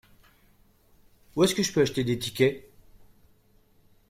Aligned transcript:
Où 1.35 1.43
est-ce 1.43 1.53
que 1.53 1.61
je 1.61 1.71
peux 1.71 1.81
acheter 1.81 2.03
des 2.03 2.17
tickets? 2.17 2.67